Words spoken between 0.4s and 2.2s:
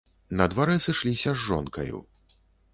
дварэ сышліся з жонкаю.